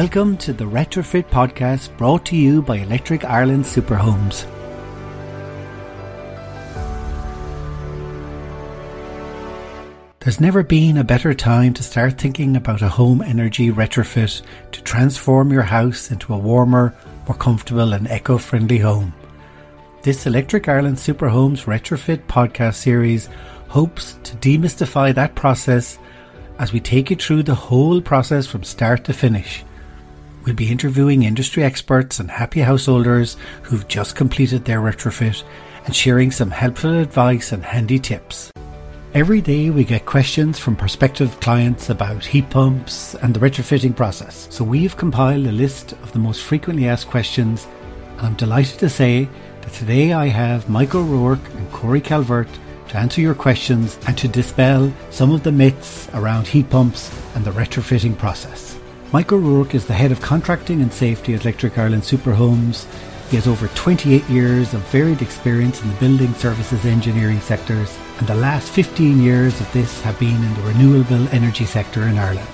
[0.00, 4.46] Welcome to the Retrofit Podcast brought to you by Electric Ireland Superhomes.
[10.20, 14.40] There's never been a better time to start thinking about a home energy retrofit
[14.72, 16.94] to transform your house into a warmer,
[17.28, 19.12] more comfortable and eco-friendly home.
[20.00, 23.28] This Electric Ireland Superhomes Retrofit podcast series
[23.68, 25.98] hopes to demystify that process
[26.58, 29.62] as we take you through the whole process from start to finish.
[30.50, 35.44] We'll be interviewing industry experts and happy householders who've just completed their retrofit
[35.84, 38.50] and sharing some helpful advice and handy tips.
[39.14, 44.48] Every day we get questions from prospective clients about heat pumps and the retrofitting process.
[44.50, 47.68] So we've compiled a list of the most frequently asked questions
[48.18, 49.28] and I'm delighted to say
[49.60, 52.48] that today I have Michael O'Rourke and Cori Calvert
[52.88, 57.44] to answer your questions and to dispel some of the myths around heat pumps and
[57.44, 58.69] the retrofitting process.
[59.12, 62.86] Mike O'Rourke is the head of contracting and safety at Electric Ireland Superhomes.
[63.28, 68.28] He has over 28 years of varied experience in the building services engineering sectors, and
[68.28, 72.46] the last 15 years of this have been in the renewable energy sector in Ireland.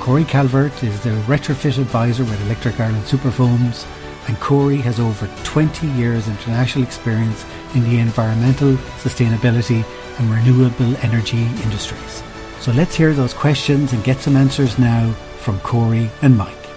[0.00, 3.86] Cori Calvert is the retrofit advisor with Electric Ireland Superhomes,
[4.26, 9.84] and Cori has over 20 years international experience in the environmental, sustainability,
[10.18, 12.22] and renewable energy industries.
[12.60, 16.68] So let's hear those questions and get some answers now from Cori and Mike.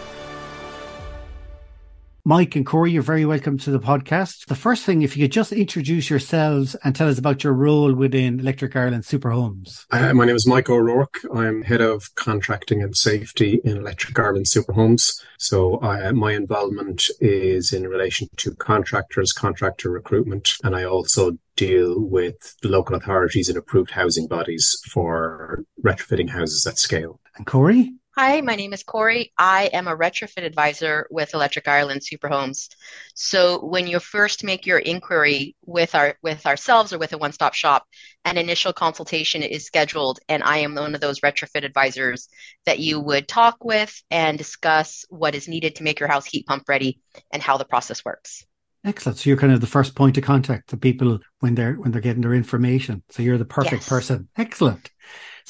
[2.24, 4.46] Mike and Cori, you're very welcome to the podcast.
[4.46, 7.96] The first thing, if you could just introduce yourselves and tell us about your role
[7.96, 9.86] within Electric Ireland Superhomes.
[9.90, 11.18] Uh, my name is Mike O'Rourke.
[11.34, 15.20] I'm head of contracting and safety in Electric Ireland Superhomes.
[15.40, 22.00] So uh, my involvement is in relation to contractors, contractor recruitment, and I also deal
[22.00, 27.20] with local authorities and approved housing bodies for retrofitting houses at scale.
[27.36, 27.96] And Cori?
[28.24, 29.34] Hi, my name is Cori.
[29.36, 32.70] I am a retrofit advisor with Electric Ireland Superhomes.
[33.16, 37.56] So when you first make your inquiry with our with ourselves or with a one-stop
[37.56, 37.88] shop,
[38.24, 42.30] an initial consultation is scheduled and I am one of those retrofit advisors
[42.68, 46.46] that you would talk with and discuss what is needed to make your house heat
[46.46, 47.00] pump ready
[47.34, 48.46] and how the process works.
[48.86, 49.18] Excellent.
[49.18, 52.02] So you're kind of the first point of contact to people when they're when they're
[52.02, 53.02] getting their information.
[53.10, 53.90] So you're the perfect yes.
[53.90, 54.30] person.
[54.38, 54.92] Excellent.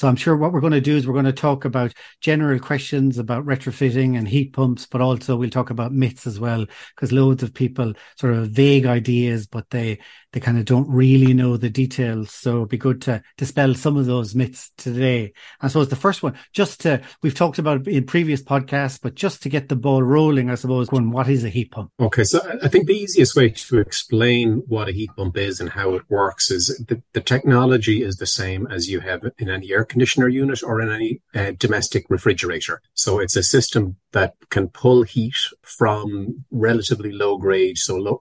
[0.02, 2.58] So I'm sure what we're going to do is we're going to talk about general
[2.58, 7.12] questions about retrofitting and heat pumps, but also we'll talk about myths as well, because
[7.12, 10.00] loads of people sort of vague ideas, but they
[10.32, 12.32] they kind of don't really know the details.
[12.32, 15.32] So it'd be good to dispel some of those myths today.
[15.60, 19.42] I suppose the first one, just to, we've talked about in previous podcasts, but just
[19.42, 21.90] to get the ball rolling, I suppose, going, what is a heat pump?
[22.00, 22.24] Okay.
[22.24, 25.94] So I think the easiest way to explain what a heat pump is and how
[25.94, 29.84] it works is the, the technology is the same as you have in any air
[29.84, 32.80] conditioner unit or in any uh, domestic refrigerator.
[32.94, 38.20] So it's a system that can pull heat from relatively low grade, so low,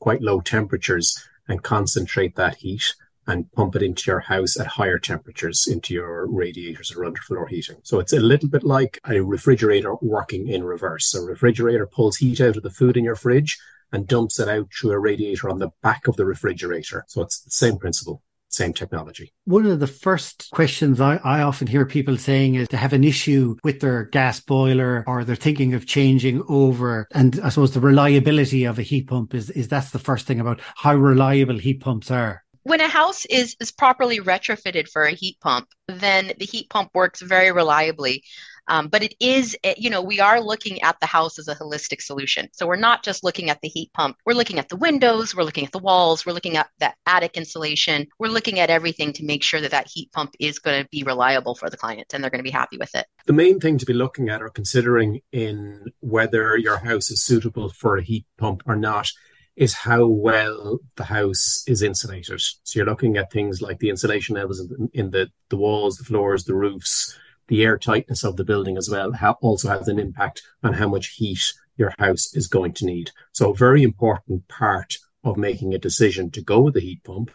[0.00, 1.16] quite low temperatures
[1.48, 2.94] and concentrate that heat
[3.26, 7.76] and pump it into your house at higher temperatures into your radiators or underfloor heating.
[7.82, 11.12] So it's a little bit like a refrigerator working in reverse.
[11.14, 13.58] A refrigerator pulls heat out of the food in your fridge
[13.92, 17.04] and dumps it out through a radiator on the back of the refrigerator.
[17.08, 18.22] So it's the same principle
[18.56, 19.32] same technology.
[19.44, 23.04] One of the first questions I, I, often hear people saying is to have an
[23.04, 27.06] issue with their gas boiler or they're thinking of changing over.
[27.12, 30.40] And I suppose the reliability of a heat pump is, is that's the first thing
[30.40, 35.12] about how reliable heat pumps are when a house is is properly retrofitted for a
[35.12, 38.24] heat pump, then the heat pump works very reliably.
[38.68, 41.54] Um, but it is, eh, you know, we are looking at the house as a
[41.54, 42.48] holistic solution.
[42.52, 44.16] So we're not just looking at the heat pump.
[44.24, 45.34] We're looking at the windows.
[45.34, 46.26] We're looking at the walls.
[46.26, 48.06] We're looking at that attic insulation.
[48.18, 51.02] We're looking at everything to make sure that that heat pump is going to be
[51.02, 53.06] reliable for the client and they're going to be happy with it.
[53.26, 57.70] The main thing to be looking at or considering in whether your house is suitable
[57.70, 59.10] for a heat pump or not
[59.56, 62.40] is how well the house is insulated.
[62.40, 66.04] So you're looking at things like the insulation levels the, in the, the walls, the
[66.04, 67.18] floors, the roofs,
[67.48, 70.88] the air tightness of the building as well ha- also has an impact on how
[70.88, 73.10] much heat your house is going to need.
[73.32, 77.30] So a very important part of making a decision to go with a heat pump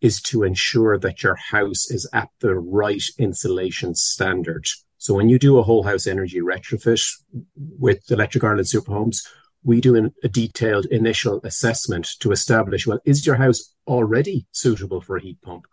[0.00, 4.66] is to ensure that your house is at the right insulation standard.
[4.98, 7.02] So when you do a whole house energy retrofit
[7.78, 9.26] with Electric Ireland Superhomes,
[9.62, 15.00] we do an, a detailed initial assessment to establish, well, is your house already suitable
[15.00, 15.66] for a heat pump?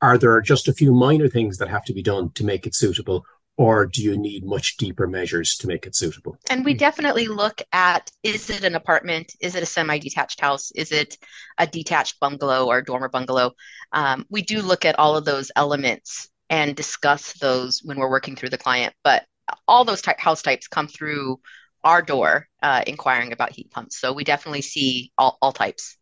[0.00, 2.74] Are there just a few minor things that have to be done to make it
[2.74, 3.24] suitable?
[3.56, 6.36] Or do you need much deeper measures to make it suitable?
[6.50, 9.32] And we definitely look at is it an apartment?
[9.40, 10.72] Is it a semi detached house?
[10.72, 11.16] Is it
[11.58, 13.52] a detached bungalow or dormer bungalow?
[13.92, 18.34] Um, we do look at all of those elements and discuss those when we're working
[18.34, 18.92] through the client.
[19.04, 19.24] But
[19.68, 21.40] all those ty- house types come through
[21.84, 24.00] our door uh, inquiring about heat pumps.
[24.00, 25.96] So we definitely see all, all types.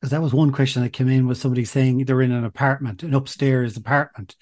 [0.00, 3.02] Because that was one question that came in with somebody saying they're in an apartment,
[3.02, 4.36] an upstairs apartment.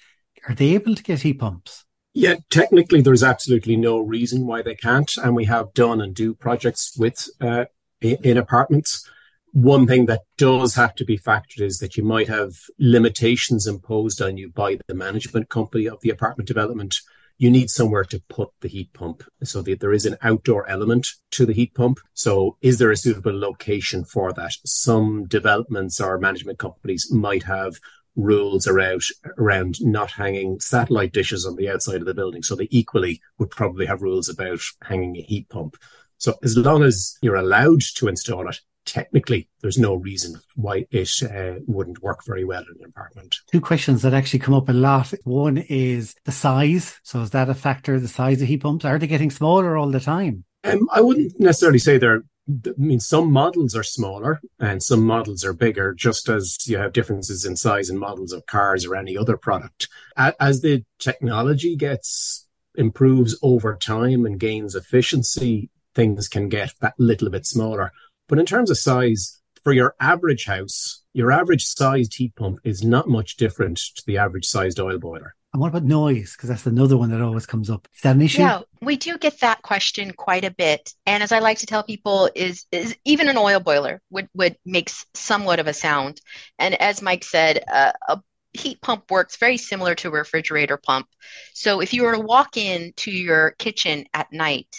[0.47, 1.85] Are they able to get heat pumps?
[2.19, 5.15] Yeah, technically, there's absolutely no reason why they can't.
[5.17, 7.65] And we have done and do projects with uh,
[8.01, 9.07] in apartments.
[9.51, 14.19] One thing that does have to be factored is that you might have limitations imposed
[14.19, 17.01] on you by the management company of the apartment development
[17.37, 21.07] you need somewhere to put the heat pump so that there is an outdoor element
[21.31, 21.99] to the heat pump.
[22.13, 24.53] So is there a suitable location for that?
[24.65, 27.75] Some developments or management companies might have
[28.17, 29.03] rules around
[29.37, 32.43] around not hanging satellite dishes on the outside of the building.
[32.43, 35.77] So they equally would probably have rules about hanging a heat pump.
[36.17, 41.11] So as long as you're allowed to install it, technically there's no reason why it
[41.23, 43.35] uh, wouldn't work very well in an apartment.
[43.51, 45.13] Two questions that actually come up a lot.
[45.23, 46.99] One is the size.
[47.03, 48.83] So is that a factor, the size of heat pumps?
[48.83, 50.43] Are they getting smaller all the time?
[50.63, 55.43] Um, I wouldn't necessarily say they're I mean, some models are smaller and some models
[55.43, 59.17] are bigger, just as you have differences in size and models of cars or any
[59.17, 59.89] other product.
[60.15, 67.29] As the technology gets improves over time and gains efficiency, things can get a little
[67.29, 67.91] bit smaller.
[68.29, 72.83] But in terms of size, for your average house, your average sized heat pump is
[72.83, 75.35] not much different to the average sized oil boiler.
[75.53, 76.33] And what about noise?
[76.35, 77.87] Because that's another one that always comes up.
[77.95, 78.41] Is that an issue?
[78.41, 80.93] Yeah, we do get that question quite a bit.
[81.05, 84.57] And as I like to tell people, is is even an oil boiler would would
[84.65, 86.21] makes somewhat of a sound.
[86.59, 88.21] And as Mike said, uh, a
[88.53, 91.07] heat pump works very similar to a refrigerator pump.
[91.53, 94.75] So if you were to walk into your kitchen at night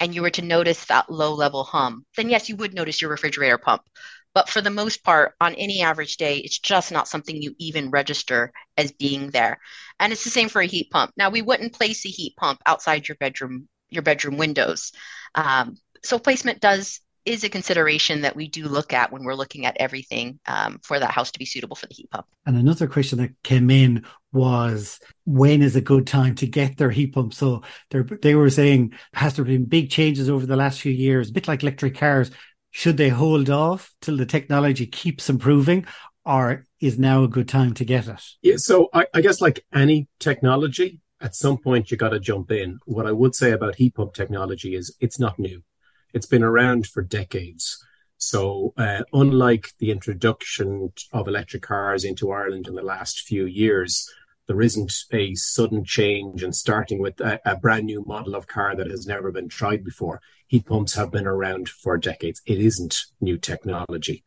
[0.00, 3.10] and you were to notice that low level hum, then yes, you would notice your
[3.10, 3.82] refrigerator pump.
[4.34, 7.90] But for the most part, on any average day, it's just not something you even
[7.90, 9.58] register as being there.
[10.00, 11.12] And it's the same for a heat pump.
[11.16, 14.92] Now, we wouldn't place a heat pump outside your bedroom, your bedroom windows.
[15.34, 19.64] Um, so placement does is a consideration that we do look at when we're looking
[19.64, 22.26] at everything um, for that house to be suitable for the heat pump.
[22.46, 26.90] And another question that came in was when is a good time to get their
[26.90, 27.32] heat pump?
[27.32, 31.32] So they were saying, has there been big changes over the last few years, a
[31.32, 32.32] bit like electric cars?
[32.72, 35.86] Should they hold off till the technology keeps improving
[36.24, 38.22] or is now a good time to get it?
[38.40, 42.50] Yeah, so I, I guess like any technology, at some point you got to jump
[42.50, 42.78] in.
[42.86, 45.62] What I would say about heat pump technology is it's not new.
[46.14, 47.78] It's been around for decades.
[48.16, 54.08] So, uh, unlike the introduction of electric cars into Ireland in the last few years,
[54.52, 58.76] there isn't a sudden change and starting with a, a, brand new model of car
[58.76, 60.20] that has never been tried before.
[60.46, 62.42] Heat pumps have been around for decades.
[62.44, 64.24] It isn't new technology.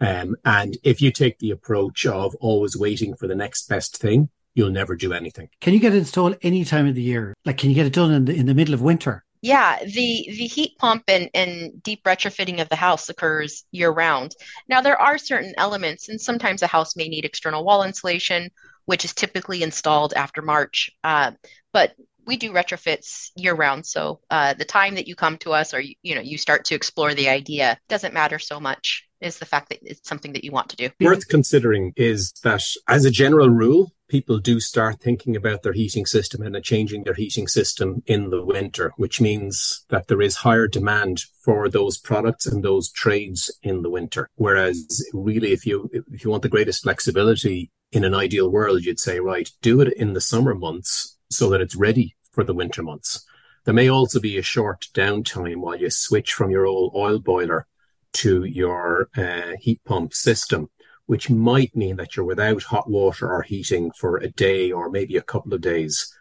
[0.00, 4.28] Um, and if you take the approach of always waiting for the next best thing,
[4.54, 5.48] you'll never do anything.
[5.60, 7.34] Can you get it installed any time of the year?
[7.44, 9.24] Like, can you get it done in the, in the middle of winter?
[9.42, 14.34] Yeah, the the heat pump and, and deep retrofitting of the house occurs year round.
[14.68, 18.50] Now there are certain elements, and sometimes a house may need external wall insulation,
[18.86, 20.90] which is typically installed after March.
[21.02, 21.32] Uh,
[21.72, 21.94] but
[22.26, 25.80] we do retrofits year round, so uh, the time that you come to us or
[25.80, 29.06] you, you know you start to explore the idea doesn't matter so much.
[29.20, 30.90] Is the fact that it's something that you want to do.
[31.00, 36.04] Worth considering is that as a general rule, people do start thinking about their heating
[36.04, 40.68] system and changing their heating system in the winter, which means that there is higher
[40.68, 44.28] demand for those products and those trades in the winter.
[44.34, 49.00] Whereas really, if you, if you want the greatest flexibility in an ideal world, you'd
[49.00, 52.82] say, right, do it in the summer months so that it's ready for the winter
[52.82, 53.24] months.
[53.64, 57.66] There may also be a short downtime while you switch from your old oil boiler
[58.14, 60.68] to your uh, heat pump system
[61.06, 65.16] which might mean that you're without hot water or heating for a day or maybe
[65.16, 66.14] a couple of days.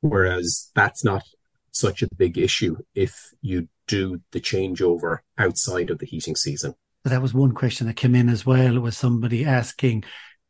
[0.00, 1.22] Whereas that's not
[1.70, 6.74] such a big issue if you do the changeover outside of the heating season.
[7.04, 10.04] That was one question that came in as well was somebody asking,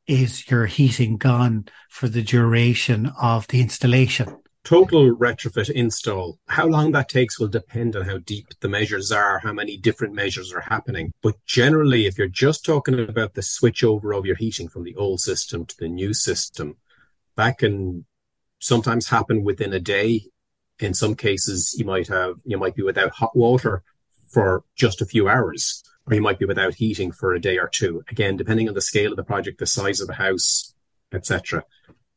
[0.07, 4.37] is your heating gone for the duration of the installation?
[4.65, 9.39] total retrofit install, how long that takes will depend on how deep the measures are,
[9.39, 11.13] how many different measures are happening.
[11.23, 14.97] But generally, if you're just talking about the switch over of your heating from the
[14.97, 16.77] old system to the new system,
[17.37, 18.07] that can
[18.59, 20.25] sometimes happen within a day.
[20.81, 23.83] In some cases, you might have, you might be without hot water
[24.29, 27.69] for just a few hours, or you might be without heating for a day or
[27.69, 28.05] two.
[28.11, 30.75] Again, depending on the scale of the project, the size of the house,
[31.13, 31.65] etc.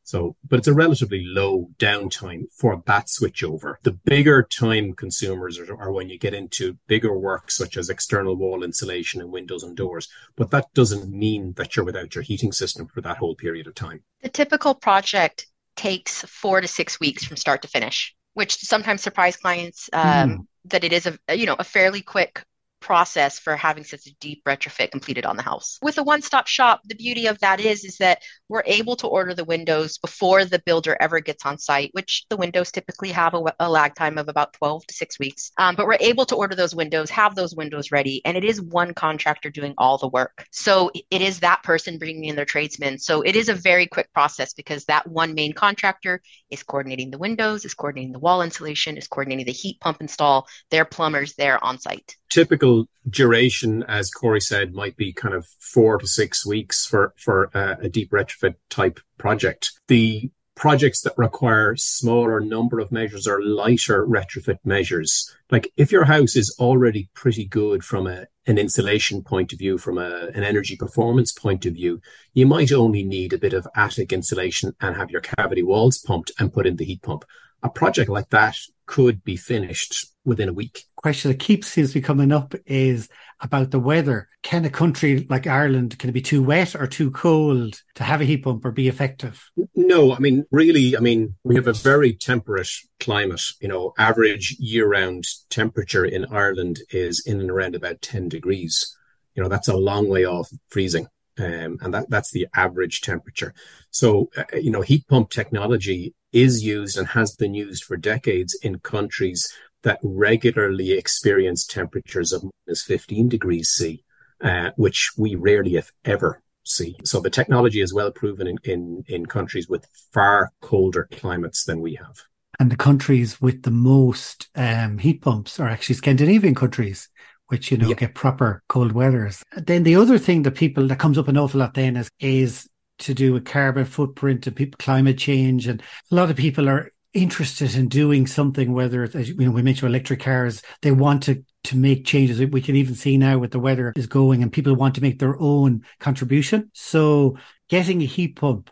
[0.02, 3.74] So, but it's a relatively low downtime for that switchover.
[3.82, 8.34] The bigger time consumers are, are, when you get into bigger work, such as external
[8.34, 10.08] wall insulation and windows and doors.
[10.36, 13.74] But that doesn't mean that you're without your heating system for that whole period of
[13.74, 14.02] time.
[14.22, 19.36] The typical project takes four to six weeks from start to finish which sometimes surprise
[19.36, 20.46] clients um, mm.
[20.66, 22.44] that it is a you know a fairly quick
[22.80, 25.78] process for having such a deep retrofit completed on the house.
[25.82, 29.34] With a one-stop shop, the beauty of that is is that we're able to order
[29.34, 33.42] the windows before the builder ever gets on site, which the windows typically have a,
[33.60, 35.52] a lag time of about 12 to 6 weeks.
[35.58, 38.60] Um, but we're able to order those windows, have those windows ready, and it is
[38.60, 40.46] one contractor doing all the work.
[40.50, 42.98] So it is that person bringing in their tradesmen.
[42.98, 47.18] So it is a very quick process because that one main contractor is coordinating the
[47.18, 51.62] windows, is coordinating the wall insulation, is coordinating the heat pump install, their plumbers there
[51.62, 56.86] on site typical duration, as Cori said, might be kind of four to six weeks
[56.86, 59.72] for for uh, a deep retrofit type project.
[59.88, 65.32] The projects that require smaller number of measures or lighter retrofit measures.
[65.50, 69.78] Like if your house is already pretty good from a, an insulation point of view,
[69.78, 72.00] from a, an energy performance point of view,
[72.34, 76.32] you might only need a bit of attic insulation and have your cavity walls pumped
[76.40, 77.24] and put in the heat pump.
[77.62, 80.84] A project like that could be finished within a week.
[80.96, 83.08] Question that keeps seems to be coming up is
[83.40, 84.28] about the weather.
[84.42, 88.20] Can a country like Ireland can it be too wet or too cold to have
[88.20, 89.50] a heat pump or be effective?
[89.74, 93.42] No, I mean really, I mean we have a very temperate climate.
[93.60, 98.96] You know, average year-round temperature in Ireland is in and around about 10 degrees.
[99.34, 101.06] You know, that's a long way off freezing.
[101.38, 103.54] Um, and that, that's the average temperature.
[103.90, 108.58] So, uh, you know, heat pump technology is used and has been used for decades
[108.62, 114.04] in countries that regularly experience temperatures of minus 15 degrees C,
[114.42, 116.96] uh, which we rarely, if ever, see.
[117.04, 121.80] So the technology is well proven in, in, in countries with far colder climates than
[121.80, 122.16] we have.
[122.60, 127.08] And the countries with the most um, heat pumps are actually Scandinavian countries,
[127.46, 127.94] which, you know, yeah.
[127.94, 129.44] get proper cold weathers.
[129.56, 132.68] Then the other thing that people, that comes up an awful lot then is, is
[132.98, 135.66] to do with carbon footprint and people, climate change.
[135.66, 139.62] And a lot of people are interested in doing something, whether it's, you know, we
[139.62, 142.40] mentioned electric cars, they want to, to make changes.
[142.40, 145.18] We can even see now what the weather is going and people want to make
[145.18, 146.70] their own contribution.
[146.74, 147.38] So
[147.68, 148.70] getting a heat pump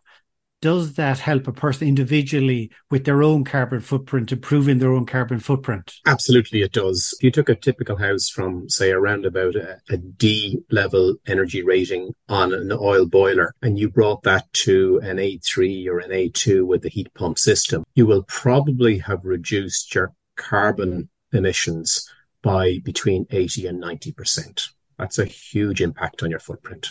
[0.67, 5.39] does that help a person individually with their own carbon footprint, improving their own carbon
[5.39, 5.95] footprint?
[6.07, 7.15] Absolutely, it does.
[7.21, 11.63] If you took a typical house from, say, around about a, a D level energy
[11.63, 16.67] rating on an oil boiler, and you brought that to an A3 or an A2
[16.67, 22.11] with the heat pump system, you will probably have reduced your carbon emissions
[22.43, 24.69] by between 80 and 90%.
[24.99, 26.89] That's a huge impact on your footprint.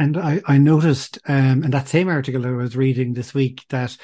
[0.00, 3.98] And I, I noticed um, in that same article I was reading this week that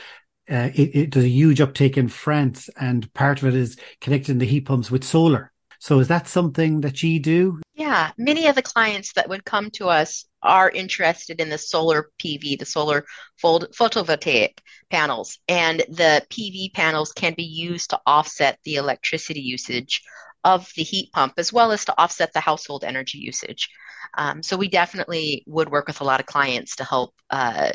[0.48, 4.44] uh, it, it, a huge uptake in France, and part of it is connecting the
[4.44, 5.52] heat pumps with solar.
[5.78, 7.62] So is that something that you do?
[7.74, 12.10] Yeah, many of the clients that would come to us are interested in the solar
[12.22, 13.06] PV, the solar
[13.42, 14.58] photovoltaic
[14.90, 20.02] panels, and the PV panels can be used to offset the electricity usage
[20.44, 23.70] of the heat pump as well as to offset the household energy usage.
[24.14, 27.72] Um, so we definitely would work with a lot of clients to help uh,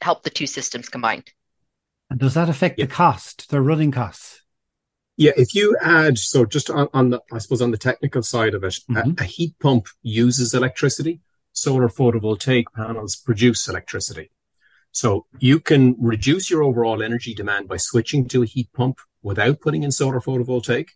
[0.00, 1.30] help the two systems combined.
[2.10, 2.86] And does that affect yeah.
[2.86, 4.42] the cost, the running costs?
[5.16, 8.54] Yeah, if you add, so just on, on the, I suppose on the technical side
[8.54, 9.10] of it, mm-hmm.
[9.18, 11.20] a, a heat pump uses electricity.
[11.52, 14.30] Solar photovoltaic panels produce electricity.
[14.92, 19.60] So you can reduce your overall energy demand by switching to a heat pump without
[19.60, 20.88] putting in solar photovoltaic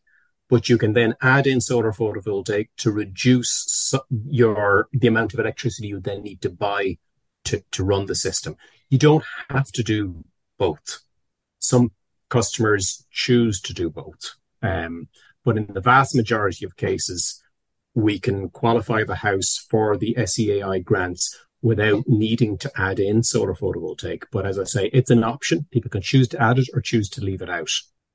[0.55, 3.93] but you can then add in solar photovoltaic to reduce
[4.29, 6.97] your the amount of electricity you then need to buy
[7.45, 8.57] to, to run the system.
[8.89, 10.25] You don't have to do
[10.57, 11.01] both.
[11.59, 11.91] Some
[12.29, 14.37] customers choose to do both.
[14.63, 15.09] Um,
[15.45, 17.43] but in the vast majority of cases,
[17.93, 23.57] we can qualify the house for the SEAI grants without needing to add in solar
[23.57, 24.23] photovoltaic.
[24.31, 25.67] But as I say, it's an option.
[25.73, 27.73] People can choose to add it or choose to leave it out.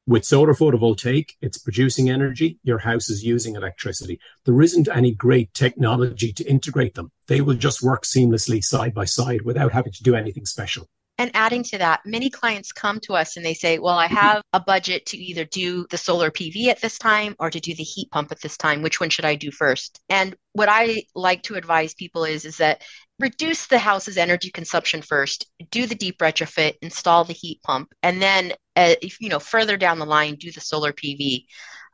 [0.09, 2.57] With solar photovoltaic, it's producing energy.
[2.63, 4.19] Your house is using electricity.
[4.43, 7.11] There isn't any great technology to integrate them.
[7.27, 10.87] They will just work seamlessly side by side without having to do anything special.
[11.19, 14.41] And adding to that, many clients come to us and they say, Well, I have
[14.51, 17.83] a budget to either do the solar PV at this time or to do the
[17.83, 18.81] heat pump at this time.
[18.81, 19.99] Which one should I do first?
[20.09, 22.81] And what I like to advise people is, is that
[23.19, 28.21] reduce the house's energy consumption first, do the deep retrofit, install the heat pump, and
[28.21, 31.45] then, uh, if, you know, further down the line, do the solar PV.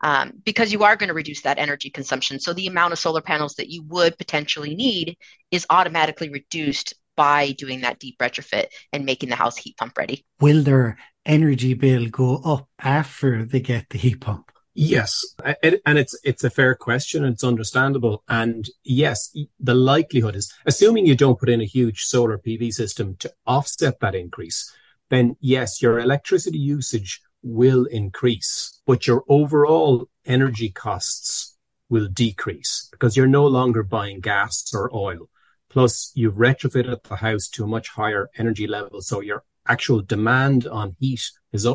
[0.01, 2.39] Um, because you are going to reduce that energy consumption.
[2.39, 5.17] So the amount of solar panels that you would potentially need
[5.51, 10.25] is automatically reduced by doing that deep retrofit and making the house heat pump ready.
[10.41, 14.51] Will their energy bill go up after they get the heat pump?
[14.77, 15.23] Yes,
[15.63, 17.23] and it's it's a fair question.
[17.23, 22.37] It's understandable, and yes, the likelihood is, assuming you don't put in a huge solar
[22.37, 24.69] PV system to offset that increase,
[25.09, 31.55] then yes, your electricity usage will increase, but your overall energy costs
[31.89, 35.29] will decrease because you're no longer buying gas or oil.
[35.69, 39.01] Plus, you've retrofitted the house to a much higher energy level.
[39.01, 41.67] So your actual demand on heat is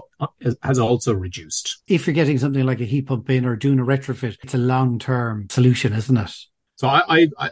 [0.62, 1.82] has also reduced.
[1.86, 4.58] If you're getting something like a heat pump in or doing a retrofit, it's a
[4.58, 6.32] long term solution, isn't it?
[6.80, 7.50] So I, I, I,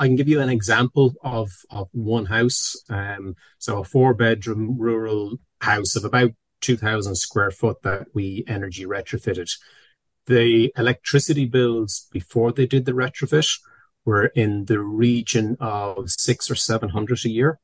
[0.00, 2.74] I, can give you an example of, of one house.
[2.90, 8.84] Um, so a four bedroom rural house of about 2000 square foot that we energy
[8.84, 9.48] retrofitted.
[10.26, 13.48] The electricity bills before they did the retrofit
[14.04, 17.60] were in the region of six or 700 a year.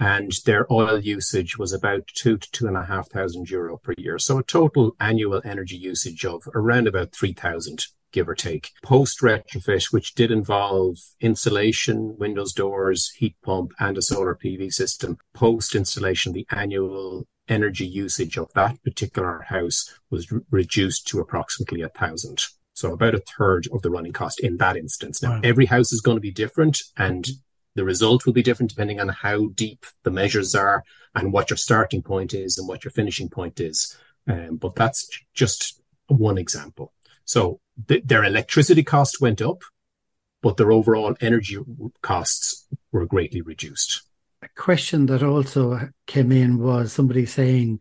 [0.00, 3.94] And their oil usage was about two to two and a half thousand euro per
[3.96, 4.18] year.
[4.18, 8.70] So a total annual energy usage of around about 3000 give or take.
[8.82, 15.18] Post retrofit, which did involve insulation, windows, doors, heat pump, and a solar PV system.
[15.34, 21.82] Post installation, the annual energy usage of that particular house was r- reduced to approximately
[21.82, 22.44] a thousand.
[22.74, 25.22] So about a third of the running cost in that instance.
[25.22, 25.40] Now, wow.
[25.44, 27.26] every house is going to be different and
[27.74, 31.56] the result will be different depending on how deep the measures are and what your
[31.56, 33.96] starting point is and what your finishing point is.
[34.26, 36.92] Um, but that's just one example.
[37.24, 39.62] So th- their electricity cost went up,
[40.42, 41.58] but their overall energy
[42.02, 44.02] costs were greatly reduced.
[44.42, 47.80] A question that also came in was somebody saying,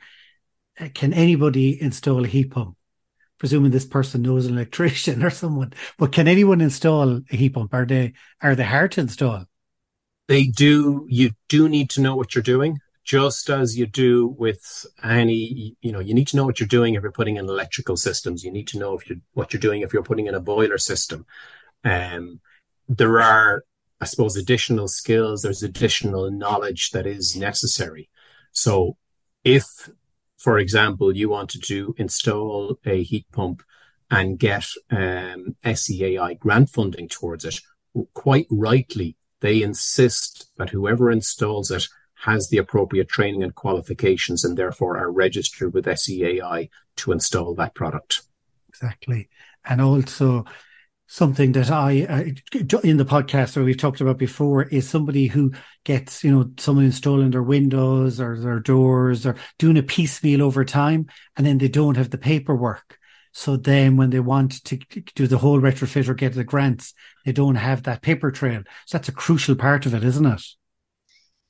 [0.80, 2.78] uh, "Can anybody install a heat pump?"
[3.40, 7.74] Presuming this person knows an electrician or someone, but can anyone install a heat pump?
[7.74, 9.46] Are they are they hard to install?
[10.28, 11.06] They do.
[11.10, 15.92] You do need to know what you're doing just as you do with any, you
[15.92, 18.44] know, you need to know what you're doing if you're putting in electrical systems.
[18.44, 20.78] You need to know if you what you're doing if you're putting in a boiler
[20.78, 21.26] system.
[21.84, 22.40] Um,
[22.88, 23.64] there are,
[24.00, 25.42] I suppose, additional skills.
[25.42, 28.10] There's additional knowledge that is necessary.
[28.52, 28.98] So,
[29.44, 29.90] if,
[30.38, 33.64] for example, you wanted to install a heat pump
[34.12, 37.60] and get um, SEAI grant funding towards it,
[38.14, 41.88] quite rightly, they insist that whoever installs it
[42.22, 47.74] has the appropriate training and qualifications and therefore are registered with SEAI to install that
[47.74, 48.22] product.
[48.70, 49.28] Exactly.
[49.66, 50.46] And also
[51.08, 55.52] something that I, uh, in the podcast that we've talked about before is somebody who
[55.84, 60.64] gets, you know, someone installing their windows or their doors or doing a piecemeal over
[60.64, 63.00] time and then they don't have the paperwork.
[63.34, 64.78] So then when they want to
[65.16, 66.94] do the whole retrofit or get the grants,
[67.26, 68.62] they don't have that paper trail.
[68.86, 70.44] So that's a crucial part of it, isn't it?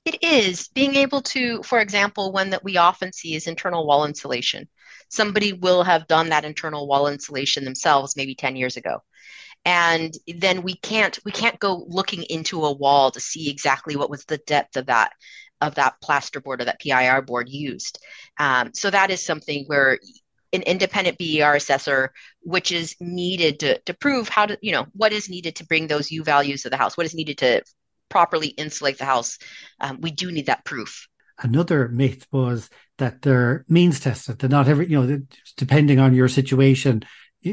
[0.06, 4.06] It is being able to, for example, one that we often see is internal wall
[4.06, 4.68] insulation.
[5.10, 9.04] Somebody will have done that internal wall insulation themselves maybe 10 years ago.
[9.64, 14.10] And then we can't we can't go looking into a wall to see exactly what
[14.10, 15.12] was the depth of that
[15.62, 18.00] of that plasterboard or that PIR board used.
[18.40, 20.00] Um, so that is something where
[20.54, 22.12] an independent BER assessor,
[22.42, 25.88] which is needed to, to prove how to, you know, what is needed to bring
[25.88, 27.62] those U values of the house, what is needed to
[28.12, 29.39] properly insulate the house,
[29.80, 31.08] um, we do need that proof.
[31.39, 32.69] Another myth was
[33.00, 34.38] that they're means tested.
[34.38, 35.21] They're not every, you know,
[35.58, 37.02] depending on your situation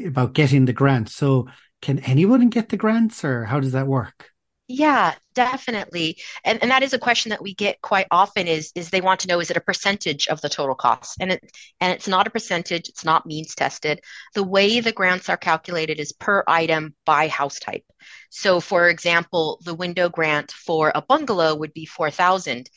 [0.04, 1.08] about getting the grant.
[1.08, 1.48] So
[1.80, 4.30] can anyone get the grants or how does that work?
[4.66, 6.18] Yeah, definitely.
[6.44, 9.20] And and that is a question that we get quite often is is they want
[9.20, 11.16] to know is it a percentage of the total cost?
[11.20, 11.40] And it
[11.80, 14.00] and it's not a percentage, it's not means tested.
[14.34, 17.84] The way the grants are calculated is per item by house type.
[18.30, 22.68] So for example, the window grant for a bungalow would be 4000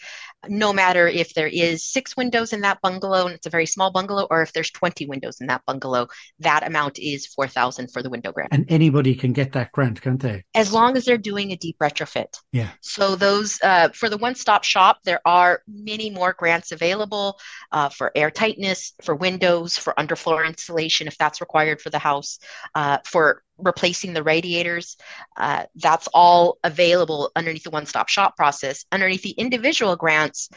[0.48, 3.92] no matter if there is six windows in that bungalow and it's a very small
[3.92, 6.08] bungalow or if there's 20 windows in that bungalow
[6.40, 10.20] that amount is 4000 for the window grant and anybody can get that grant can't
[10.20, 14.18] they as long as they're doing a deep retrofit yeah so those uh, for the
[14.18, 17.40] one-stop shop there are many more grants available
[17.72, 22.40] uh, for air tightness for windows for underfloor insulation if that's required for the house
[22.76, 24.98] uh, for replacing the radiators.
[25.38, 28.86] Uh, that's all available underneath the one stop shop process.
[28.92, 30.50] Underneath the individual grants,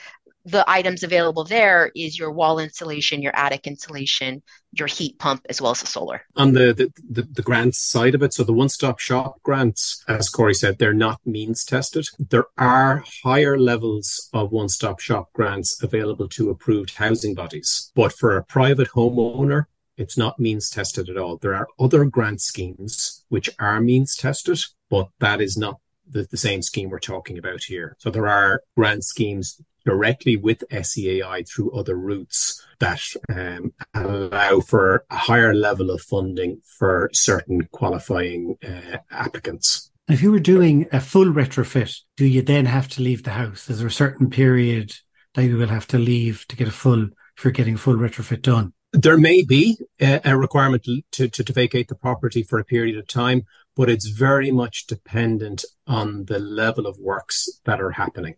[0.44, 5.60] the items available there is your wall insulation, your attic insulation, your heat pump, as
[5.60, 6.22] well as the solar.
[6.36, 10.04] On the, the, the, the grants side of it, so the one stop shop grants,
[10.06, 12.06] as Cori said, they're not means tested.
[12.18, 17.90] There are higher levels of one stop shop grants available to approved housing bodies.
[17.94, 19.64] But for a private homeowner,
[19.96, 21.38] it's not means tested at all.
[21.38, 24.58] There are other grant schemes which are means tested,
[24.90, 25.78] but that is not
[26.08, 27.96] the, the same scheme we're talking about here.
[27.98, 35.04] So there are grant schemes directly with SEAI through other routes that um, allow for
[35.10, 39.90] a higher level of funding for certain qualifying uh, applicants.
[40.08, 43.70] If you were doing a full retrofit, do you then have to leave the house?
[43.70, 44.94] Is there a certain period
[45.34, 48.42] that you will have to leave to get a full, if you're getting full retrofit
[48.42, 48.72] done?
[48.92, 52.96] There may be a, a requirement to, to, to vacate the property for a period
[52.96, 53.42] of time,
[53.74, 58.36] but it's very much dependent on the level of works that are happening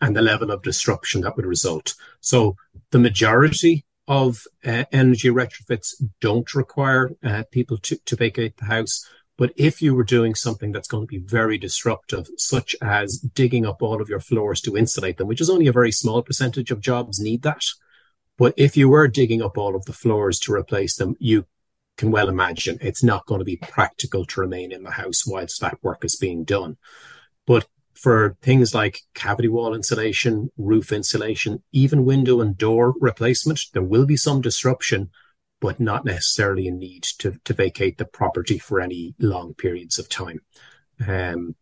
[0.00, 1.94] and the level of disruption that would result.
[2.20, 2.56] So
[2.90, 9.08] the majority of uh, energy retrofits don't require uh, people to, to vacate the house.
[9.38, 13.66] But if you were doing something that's going to be very disruptive, such as digging
[13.66, 16.70] up all of your floors to insulate them, which is only a very small percentage
[16.70, 17.62] of jobs need that,
[18.38, 21.46] but if you were digging up all of the floors to replace them, you
[21.96, 25.60] can well imagine it's not going to be practical to remain in the house whilst
[25.60, 26.76] that work is being done.
[27.96, 34.04] For things like cavity wall insulation, roof insulation, even window and door replacement, there will
[34.04, 35.10] be some disruption,
[35.60, 40.10] but not necessarily a need to, to vacate the property for any long periods of
[40.10, 40.40] time.
[41.06, 41.56] Um,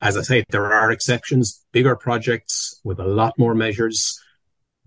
[0.00, 4.20] as I say, there are exceptions, bigger projects with a lot more measures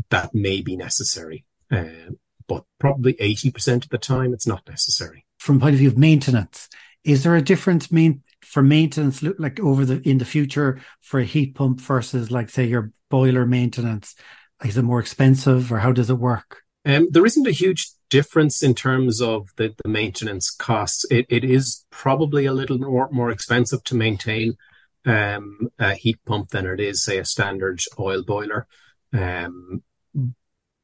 [0.10, 1.46] that may be necessary.
[1.72, 2.12] Uh,
[2.48, 5.26] but probably 80% of the time, it's not necessary.
[5.40, 6.70] From point of view of maintenance,
[7.04, 7.92] is there a difference
[8.56, 12.63] for maintenance like over the in the future for a heat pump versus like say
[12.63, 14.15] your boiler maintenance?
[14.63, 16.63] Is it more expensive or how does it work?
[16.86, 21.06] Um, there isn't a huge difference in terms of the, the maintenance costs.
[21.12, 24.56] It, it is probably a little more, more expensive to maintain
[25.06, 28.68] um, a heat pump than it is, say, a standard oil boiler.
[29.12, 29.84] Um,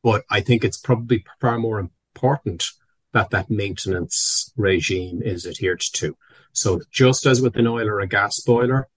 [0.03, 2.65] but I think it's probably far more important
[3.13, 6.15] that that maintenance regime is adhered to.
[6.53, 8.87] So just as with an oil or a gas boiler,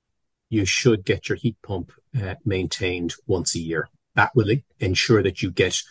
[0.48, 3.88] you should get your heat pump uh, maintained once a year.
[4.14, 5.82] That will ensure that you get,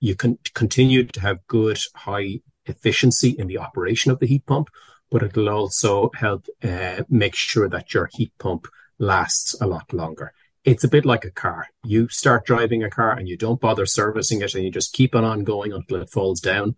[0.00, 4.68] you can continue to have good high efficiency in the operation of the heat pump,
[5.10, 8.66] but it will also help uh, make sure that your heat pump
[8.98, 10.32] lasts a lot longer
[10.68, 11.66] it's a bit like a car.
[11.82, 15.14] You start driving a car and you don't bother servicing it and you just keep
[15.14, 16.76] it on going until it falls down.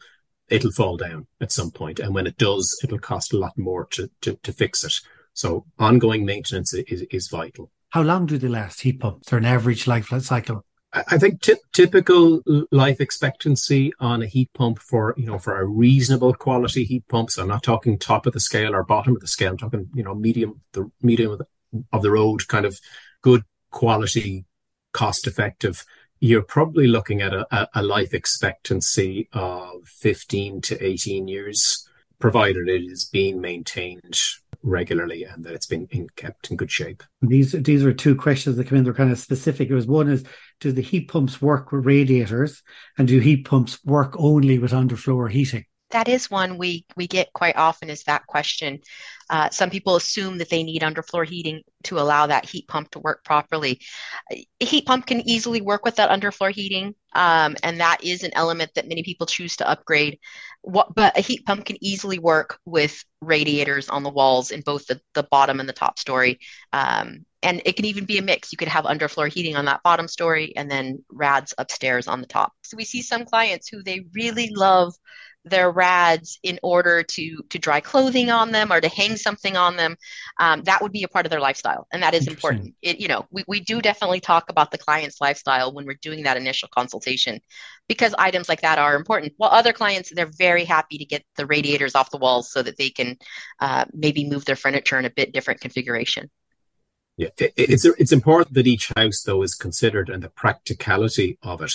[0.50, 2.00] It'll fall down at some point.
[2.00, 4.94] And when it does, it'll cost a lot more to, to, to fix it.
[5.32, 7.70] So ongoing maintenance is, is vital.
[7.90, 9.32] How long do they last, heat pumps?
[9.32, 10.64] Or an average life cycle?
[10.92, 15.64] I think t- typical life expectancy on a heat pump for you know for a
[15.64, 17.30] reasonable quality heat pump.
[17.30, 19.52] So I'm not talking top of the scale or bottom of the scale.
[19.52, 21.46] I'm talking you know medium the medium of the,
[21.92, 22.80] of the road kind of
[23.22, 24.46] good quality,
[24.92, 25.84] cost effective,
[26.20, 32.82] you're probably looking at a, a, life expectancy of 15 to 18 years, provided it
[32.82, 34.20] is being maintained
[34.62, 37.02] regularly and that it's been in, kept in good shape.
[37.22, 38.84] These these are two questions that come in.
[38.84, 39.70] They're kind of specific.
[39.70, 40.24] It was one is
[40.60, 42.62] do the heat pumps work with radiators,
[42.98, 45.64] and do heat pumps work only with underfloor heating?
[45.90, 48.80] That is one we we get quite often is that question
[49.28, 52.98] uh, some people assume that they need underfloor heating to allow that heat pump to
[52.98, 53.80] work properly
[54.30, 58.30] a heat pump can easily work with that underfloor heating um, and that is an
[58.34, 60.18] element that many people choose to upgrade
[60.62, 64.86] what, but a heat pump can easily work with radiators on the walls in both
[64.86, 66.38] the, the bottom and the top story
[66.72, 68.52] um, and it can even be a mix.
[68.52, 72.26] You could have underfloor heating on that bottom story and then rads upstairs on the
[72.26, 72.52] top.
[72.62, 74.94] So we see some clients who they really love
[75.44, 79.76] their rads in order to to dry clothing on them or to hang something on
[79.76, 79.96] them
[80.38, 82.74] um, that would be a part of their lifestyle and that is important.
[82.82, 86.24] It, you know we, we do definitely talk about the client's lifestyle when we're doing
[86.24, 87.40] that initial consultation
[87.88, 89.32] because items like that are important.
[89.36, 92.76] While other clients they're very happy to get the radiators off the walls so that
[92.76, 93.16] they can
[93.60, 96.30] uh, maybe move their furniture in a bit different configuration.
[97.16, 101.74] Yeah, it's it's important that each house though is considered and the practicality of it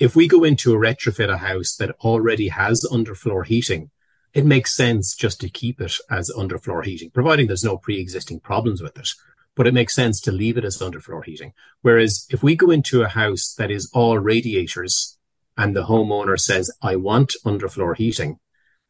[0.00, 3.90] if we go into a retrofit a house that already has underfloor heating,
[4.32, 8.80] it makes sense just to keep it as underfloor heating, providing there's no pre-existing problems
[8.80, 9.10] with it.
[9.54, 11.52] But it makes sense to leave it as underfloor heating.
[11.82, 15.18] Whereas if we go into a house that is all radiators
[15.58, 18.38] and the homeowner says, I want underfloor heating,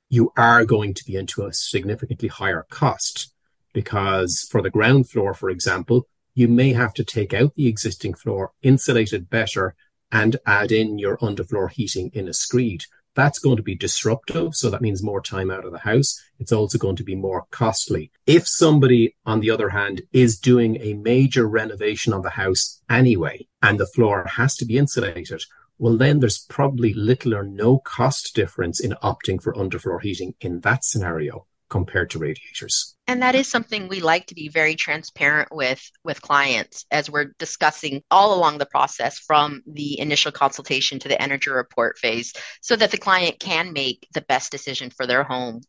[0.09, 3.35] you are going to be into a significantly higher cost
[3.73, 8.15] because for the ground floor, for example, you may have to take out the existing
[8.15, 9.75] floor, insulate it better,
[10.13, 12.85] and add in your underfloor heating in a screed.
[13.15, 14.55] That's going to be disruptive.
[14.55, 16.21] So that means more time out of the house.
[16.39, 18.11] It's also going to be more costly.
[18.27, 23.49] If somebody, on the other hand, is doing a major renovation on the house anyway,
[23.63, 25.43] and the floor has to be insulated,
[25.79, 30.61] well, then there's probably little or no cost difference in opting for underfloor heating in
[30.61, 32.97] that scenario compared to radiators.
[33.11, 37.35] And that is something we like to be very transparent with with clients as we're
[37.41, 42.77] discussing all along the process from the initial consultation to the energy report phase so
[42.77, 45.61] that the client can make the best decision for their home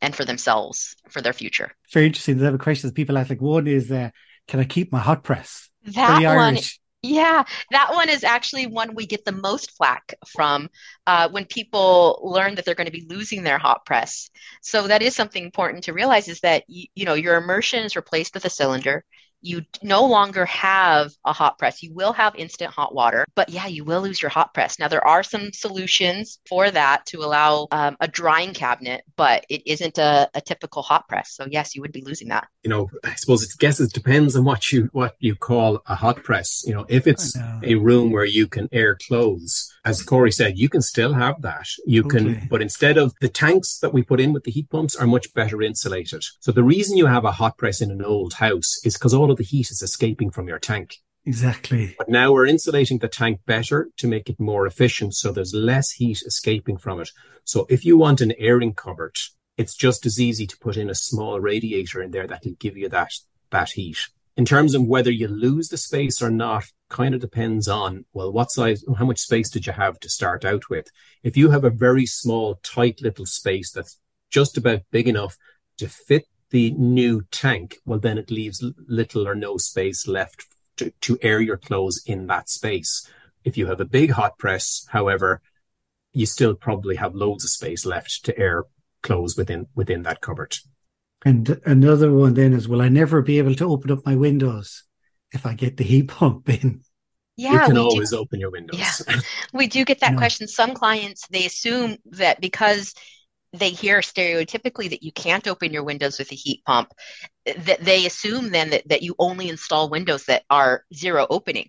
[0.00, 1.70] and for themselves for their future.
[1.92, 2.38] Very interesting.
[2.38, 4.10] The other questions people ask like one is uh,
[4.48, 5.70] can I keep my hot press?
[5.84, 6.58] That one
[7.02, 10.68] Yeah, that one is actually one we get the most flack from
[11.06, 14.30] uh, when people learn that they're going to be losing their hot press.
[14.62, 17.94] So that is something important to realize is that you, you know your immersion is
[17.94, 19.04] replaced with a cylinder
[19.40, 21.82] you no longer have a hot press.
[21.82, 24.78] You will have instant hot water, but yeah, you will lose your hot press.
[24.78, 29.62] Now, there are some solutions for that to allow um, a drying cabinet, but it
[29.66, 31.34] isn't a, a, typical hot press.
[31.34, 32.48] So yes, you would be losing that.
[32.62, 35.94] You know, I suppose it guess it depends on what you what you call a
[35.94, 36.64] hot press.
[36.66, 40.68] You know, if it's a room where you can air clothes, as Cori said, you
[40.68, 41.66] can still have that.
[41.86, 42.48] You can, okay.
[42.50, 45.32] but instead of the tanks that we put in with the heat pumps are much
[45.34, 46.24] better insulated.
[46.40, 49.30] So the reason you have a hot press in an old house is because all
[49.30, 50.96] of the heat is escaping from your tank.
[51.24, 51.94] Exactly.
[51.98, 55.14] But now we're insulating the tank better to make it more efficient.
[55.14, 57.10] So there's less heat escaping from it.
[57.44, 59.16] So if you want an airing cupboard,
[59.56, 62.88] it's just as easy to put in a small radiator in there that'll give you
[62.88, 63.12] that,
[63.50, 64.08] that heat.
[64.36, 68.32] In terms of whether you lose the space or not, kind of depends on, well,
[68.32, 70.86] what size, how much space did you have to start out with?
[71.22, 73.98] If you have a very small, tight little space that's
[74.30, 75.36] just about big enough
[75.78, 80.46] to fit the new tank, well, then it leaves little or no space left
[80.78, 83.08] to, to air your clothes in that space.
[83.44, 85.42] If you have a big hot press, however,
[86.12, 88.64] you still probably have loads of space left to air
[89.02, 90.56] clothes within within that cupboard.
[91.24, 94.84] And another one then is, will I never be able to open up my windows
[95.32, 96.82] if I get the heat pump in?
[97.36, 98.18] Yeah, you can always do.
[98.18, 99.02] open your windows.
[99.06, 99.20] Yeah,
[99.52, 100.18] we do get that no.
[100.18, 100.48] question.
[100.48, 102.94] Some clients they assume that because
[103.52, 106.92] they hear stereotypically that you can't open your windows with a heat pump
[107.46, 111.68] that they assume then that, that you only install windows that are zero opening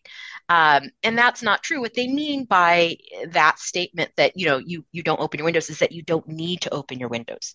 [0.49, 2.97] um, and that's not true what they mean by
[3.29, 6.27] that statement that you know you you don't open your windows is that you don't
[6.27, 7.53] need to open your windows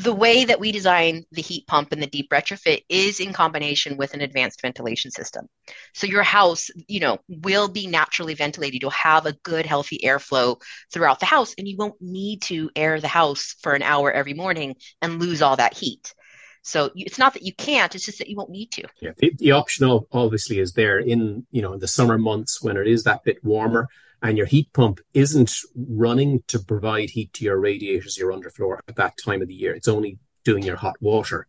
[0.00, 3.98] the way that we design the heat pump and the deep retrofit is in combination
[3.98, 5.46] with an advanced ventilation system.
[5.92, 8.80] So your house, you know, will be naturally ventilated.
[8.80, 10.60] You'll have a good, healthy airflow
[10.90, 14.32] throughout the house, and you won't need to air the house for an hour every
[14.32, 16.14] morning and lose all that heat.
[16.62, 18.84] So it's not that you can't; it's just that you won't need to.
[19.00, 22.76] Yeah, the, the option obviously is there in you know in the summer months when
[22.76, 23.88] it is that bit warmer
[24.22, 28.96] and your heat pump isn't running to provide heat to your radiators, your underfloor at
[28.96, 29.74] that time of the year.
[29.74, 31.46] It's only doing your hot water.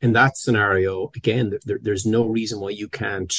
[0.00, 3.34] In that scenario, again, there, there's no reason why you can't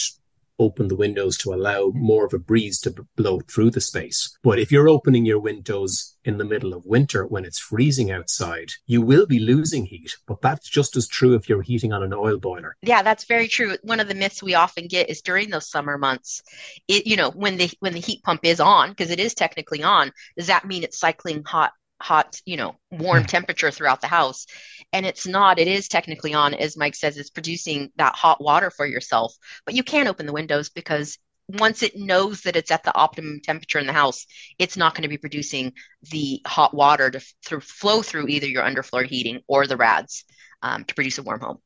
[0.59, 4.37] open the windows to allow more of a breeze to blow through the space.
[4.43, 8.71] But if you're opening your windows in the middle of winter when it's freezing outside,
[8.85, 10.15] you will be losing heat.
[10.27, 12.75] But that's just as true if you're heating on an oil boiler.
[12.81, 13.77] Yeah, that's very true.
[13.83, 16.41] One of the myths we often get is during those summer months,
[16.87, 19.83] it, you know, when the when the heat pump is on, because it is technically
[19.83, 23.27] on, does that mean it's cycling hot hot, you know, warm yeah.
[23.27, 24.45] temperature throughout the house.
[24.93, 28.69] And it's not, it is technically on, as Mike says, it's producing that hot water
[28.69, 29.35] for yourself.
[29.65, 31.17] But you can't open the windows because
[31.49, 34.25] once it knows that it's at the optimum temperature in the house,
[34.59, 35.73] it's not going to be producing
[36.11, 40.25] the hot water to th- flow through either your underfloor heating or the rads
[40.61, 41.57] um, to produce a warm home.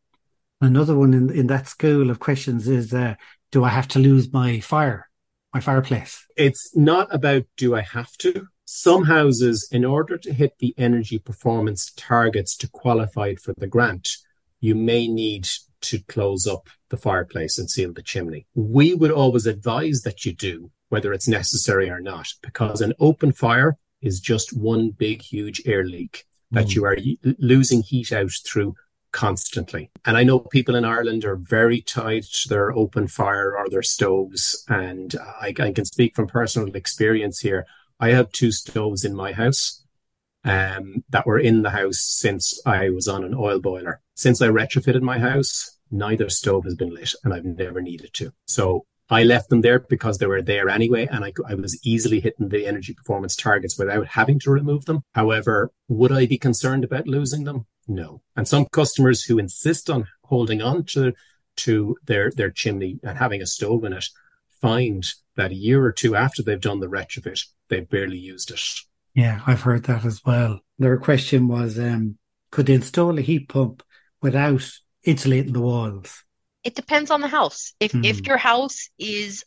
[0.60, 3.16] Another one in, in that school of questions is uh,
[3.52, 5.10] Do I have to lose my fire,
[5.54, 6.26] my fireplace?
[6.38, 11.20] It's not about do I have to some houses, in order to hit the energy
[11.20, 14.08] performance targets to qualify for the grant,
[14.62, 15.46] you may need
[15.82, 18.48] to close up the fireplace and seal the chimney.
[18.56, 23.34] We would always advise that you do, whether it's necessary or not, because an open
[23.34, 26.76] fire is just one big, huge air leak that mm.
[26.76, 26.98] you are
[27.40, 28.76] losing heat out through
[29.12, 29.92] constantly.
[30.06, 33.84] And I know people in Ireland are very tied to their open fire or their
[33.84, 34.64] stoves.
[34.70, 37.66] And I, I can speak from personal experience here.
[38.02, 39.86] I have two stoves in my house
[40.44, 44.02] um, that were in the house since I was on an oil boiler.
[44.16, 48.34] Since I retrofitted my house, neither stove has been lit and I've never needed to.
[48.46, 52.22] So I left them there because they were there anyway, and I, I was easily
[52.22, 55.04] hitting the energy performance targets without having to remove them.
[55.14, 57.66] However, would I be concerned about losing them?
[57.88, 58.22] No.
[58.38, 61.14] And some customers who insist on holding on to
[61.58, 64.06] to their their chimney and having a stove in it
[64.62, 68.62] find that a year or two after they've done the retrofit, they've barely used it.
[69.14, 70.62] Yeah, I've heard that as well.
[70.80, 72.18] Their question was, um,
[72.52, 73.84] could they install a heat pump
[74.22, 74.70] without
[75.04, 76.24] insulating the walls?
[76.64, 77.74] It depends on the house.
[77.80, 78.06] If mm.
[78.06, 78.26] if hmm.
[78.26, 79.44] your house is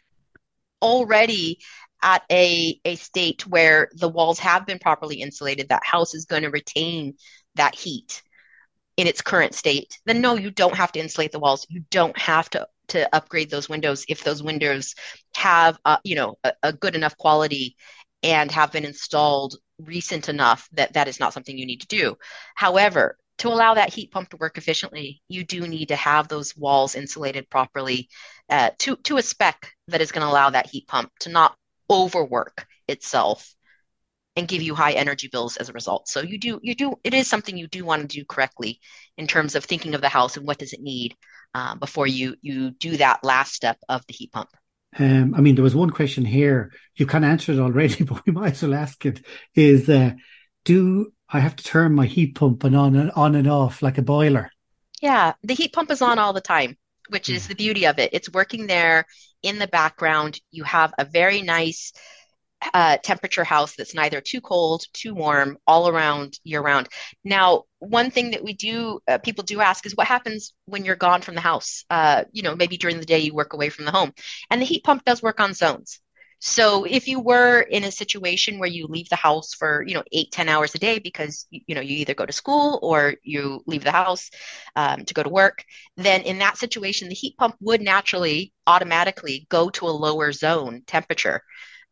[0.82, 1.60] already
[2.02, 6.42] at a, a state where the walls have been properly insulated, that house is going
[6.42, 7.14] to retain
[7.54, 8.22] that heat
[8.96, 11.66] in its current state, then no, you don't have to insulate the walls.
[11.70, 14.94] You don't have to to upgrade those windows if those windows
[15.34, 17.76] have uh, you know a, a good enough quality
[18.22, 22.16] and have been installed recent enough that that is not something you need to do.
[22.54, 26.56] However, to allow that heat pump to work efficiently, you do need to have those
[26.56, 28.08] walls insulated properly
[28.48, 31.56] uh, to, to a spec that is going to allow that heat pump to not
[31.90, 33.54] overwork itself
[34.36, 36.08] and give you high energy bills as a result.
[36.08, 38.80] So you do you do it is something you do want to do correctly
[39.16, 41.14] in terms of thinking of the house and what does it need
[41.54, 44.50] uh, before you you do that last step of the heat pump.
[44.98, 46.72] Um, I mean, there was one question here.
[46.96, 49.24] You can answer it already, but we might as well ask it.
[49.54, 50.12] Is uh,
[50.64, 54.02] do I have to turn my heat pump on and on and off like a
[54.02, 54.50] boiler?
[55.00, 56.76] Yeah, the heat pump is on all the time,
[57.08, 58.10] which is the beauty of it.
[58.12, 59.06] It's working there
[59.42, 60.40] in the background.
[60.50, 61.92] You have a very nice
[62.72, 66.88] uh, temperature house that's neither too cold, too warm, all around year round.
[67.24, 70.96] Now, one thing that we do, uh, people do ask is what happens when you're
[70.96, 71.84] gone from the house?
[71.90, 74.12] Uh, you know, maybe during the day you work away from the home.
[74.50, 76.00] And the heat pump does work on zones.
[76.46, 80.02] So if you were in a situation where you leave the house for, you know,
[80.12, 83.62] eight, 10 hours a day because, you know, you either go to school or you
[83.66, 84.30] leave the house
[84.76, 85.64] um, to go to work,
[85.96, 90.82] then in that situation, the heat pump would naturally automatically go to a lower zone
[90.86, 91.40] temperature.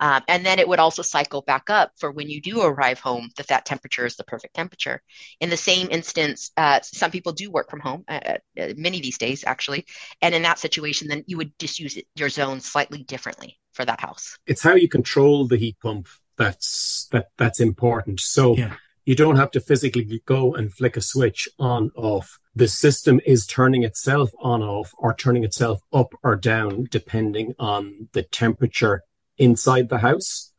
[0.01, 3.31] Um, and then it would also cycle back up for when you do arrive home
[3.37, 5.03] that that temperature is the perfect temperature.
[5.41, 9.19] In the same instance, uh, some people do work from home, uh, uh, many these
[9.19, 9.87] days actually.
[10.21, 13.85] And in that situation, then you would just use it, your zone slightly differently for
[13.85, 14.37] that house.
[14.47, 18.21] It's how you control the heat pump that's that that's important.
[18.21, 18.75] So yeah.
[19.05, 22.39] you don't have to physically go and flick a switch on off.
[22.55, 28.09] The system is turning itself on off or turning itself up or down depending on
[28.13, 29.05] the temperature
[29.43, 30.53] inside the house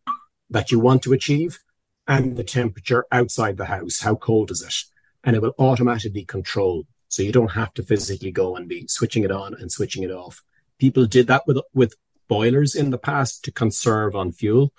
[0.50, 1.60] that you want to achieve
[2.06, 4.02] and the temperature outside the house.
[4.02, 4.76] How cold is it?
[5.24, 6.86] And it will automatically control.
[7.08, 10.12] So you don't have to physically go and be switching it on and switching it
[10.12, 10.44] off.
[10.80, 11.96] People did that with, with
[12.28, 14.74] boilers in the past to conserve on fuel,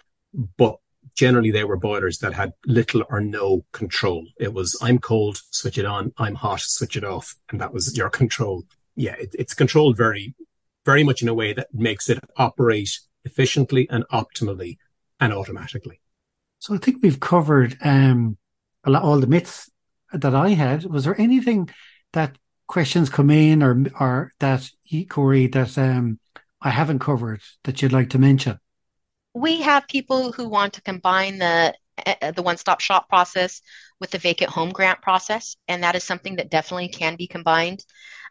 [0.58, 0.76] but
[1.14, 4.26] generally they were boilers that had little or no control.
[4.38, 6.12] It was, I'm cold, switch it on.
[6.18, 7.36] I'm hot, switch it off.
[7.50, 8.64] And that was your control.
[8.96, 10.34] Yeah, it, it's controlled very,
[10.84, 14.78] very much in a way that makes it operate efficiently and optimally
[15.20, 16.00] and automatically.
[16.58, 18.38] So I think we've covered um,
[18.84, 19.70] a lot, all the myths
[20.12, 20.84] that I had.
[20.84, 21.68] Was there anything
[22.12, 24.70] that questions come in or or that
[25.08, 26.18] Cori that um,
[26.62, 28.58] I haven't covered that you'd like to mention?
[29.34, 31.74] We have people who want to combine the
[32.06, 33.60] uh, the one-stop shop process
[34.00, 37.84] with the vacant home grant process, and that is something that definitely can be combined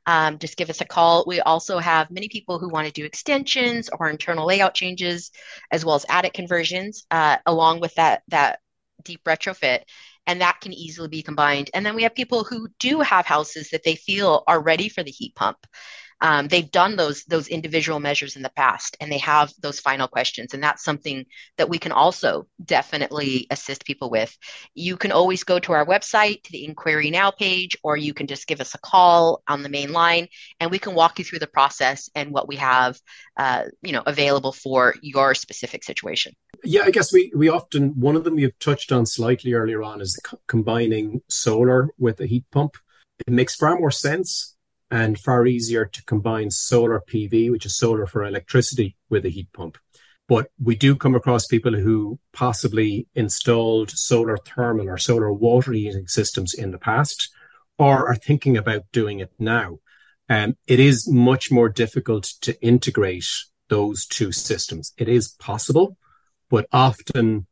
[0.06, 1.24] um, just give us a call.
[1.26, 5.32] We also have many people who want to do extensions or internal layout changes,
[5.72, 8.60] as well as attic conversions, uh, along with that that
[9.04, 9.82] deep retrofit
[10.26, 11.70] and that can easily be combined.
[11.74, 15.04] And then we have people who do have houses that they feel are ready for
[15.04, 15.58] the heat pump
[16.24, 20.08] um, they've done those those individual measures in the past and they have those final
[20.08, 20.54] questions.
[20.54, 21.26] And that's something
[21.58, 24.36] that we can also definitely assist people with.
[24.74, 28.28] You can always go to our website to the inquiry now page or you can
[28.28, 30.30] just give us a call on the main line
[30.62, 32.98] and we can walk you through the process and what we have
[33.36, 36.34] uh, you know available for your specific situation.
[36.64, 40.00] Yeah i guess we we often one of them you've touched on slightly earlier on
[40.00, 42.78] is combining solar with a heat pump.
[43.28, 44.53] It makes far more sense
[44.94, 49.52] and far easier to combine solar PV, which is solar for electricity, with a heat
[49.52, 49.80] pump.
[50.28, 56.08] But we do come across people who possibly installed solar thermal or solar water heating
[56.08, 57.30] systems in the past
[57.80, 59.80] or are thinking about doing it now.
[60.30, 63.26] Um, it is much more difficult to integrate
[63.70, 64.94] those two systems.
[65.00, 65.98] It is possible,
[66.52, 67.48] but often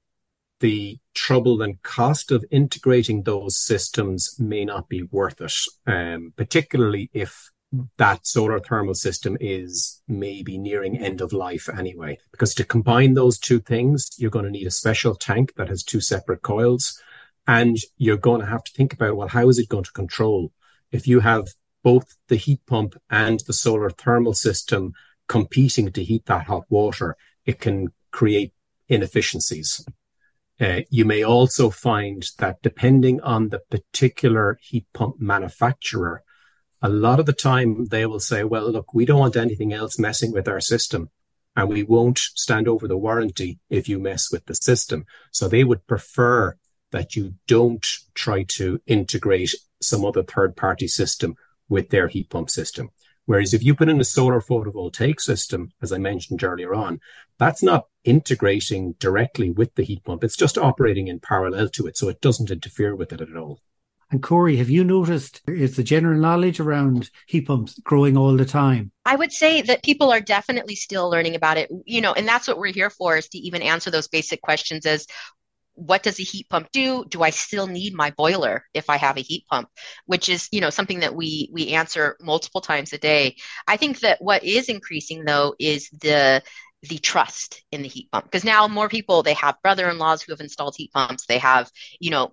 [0.62, 5.54] the trouble and cost of integrating those systems may not be worth it,
[5.86, 7.52] um, particularly if
[7.98, 12.18] that solar thermal system is maybe nearing end of life anyway.
[12.32, 15.84] Because to combine those two things, you're going to need a special tank that has
[15.84, 17.02] two separate coils.
[17.48, 20.52] And you're going to have to think about, well, how is it going to control?
[20.92, 21.48] If you have
[21.84, 24.94] both the heat pump and the solar thermal system
[25.28, 28.54] competing to heat that hot water, it can create
[28.90, 29.84] inefficiencies.
[30.62, 36.24] Uh, you may also find that depending on the particular heat pump manufacturer,
[36.84, 39.98] a lot of the time they will say, well, look, we don't want anything else
[39.98, 41.10] messing with our system
[41.56, 45.06] and we won't stand over the warranty if you mess with the system.
[45.32, 46.56] So they would prefer
[46.92, 51.36] that you don't try to integrate some other third party system
[51.70, 52.90] with their heat pump system.
[53.26, 57.00] Whereas if you put in a solar photovoltaic system, as I mentioned earlier on,
[57.38, 60.24] that's not integrating directly with the heat pump.
[60.24, 61.98] It's just operating in parallel to it.
[61.98, 63.60] So it doesn't interfere with it at all.
[64.12, 68.46] And Cori, have you noticed is the general knowledge around heat pumps growing all the
[68.46, 68.92] time?
[69.06, 72.48] I would say that people are definitely still learning about it, you know, and that's
[72.48, 75.08] what we're here for is to even answer those basic questions as
[75.76, 77.06] what does a heat pump do?
[77.06, 79.70] Do I still need my boiler if I have a heat pump?
[80.06, 83.38] Which is, you know, something that we we answer multiple times a day.
[83.68, 86.44] I think that what is increasing though is the
[86.84, 88.26] the trust in the heat pump.
[88.26, 91.26] Because now more people they have brother-in-laws who have installed heat pumps.
[91.26, 92.32] They have you know